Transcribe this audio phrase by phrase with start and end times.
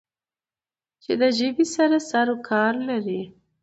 [1.03, 3.21] چې د ژبې سره سرو کار لری